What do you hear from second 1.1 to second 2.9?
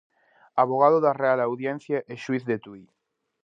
Real Audiencia e xuíz de Tui.